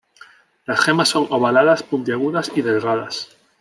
Las 0.65 0.79
gemas 0.79 1.09
son 1.09 1.27
ovaladas, 1.29 1.83
puntiagudas 1.83 2.51
y 2.55 2.63
delgadas. 2.63 3.37